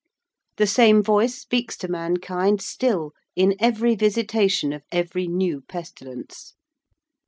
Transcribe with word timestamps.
The 0.57 0.65
same 0.65 1.03
voice 1.03 1.35
speaks 1.37 1.77
to 1.77 1.87
mankind 1.87 2.59
still 2.59 3.11
in 3.35 3.55
every 3.59 3.93
visitation 3.93 4.73
of 4.73 4.81
every 4.91 5.27
new 5.27 5.61
pestilence. 5.61 6.55